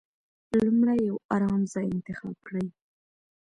[0.59, 2.67] لومړی يو ارام ځای انتخاب کړئ.